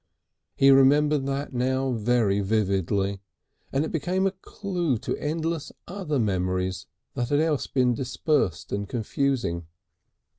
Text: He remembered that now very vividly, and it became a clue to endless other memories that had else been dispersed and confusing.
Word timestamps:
He 0.55 0.71
remembered 0.71 1.27
that 1.27 1.53
now 1.53 1.91
very 1.91 2.39
vividly, 2.39 3.21
and 3.71 3.85
it 3.85 3.91
became 3.91 4.25
a 4.25 4.31
clue 4.31 4.97
to 4.97 5.15
endless 5.17 5.71
other 5.87 6.17
memories 6.17 6.87
that 7.13 7.29
had 7.29 7.39
else 7.39 7.67
been 7.67 7.93
dispersed 7.93 8.71
and 8.71 8.89
confusing. 8.89 9.67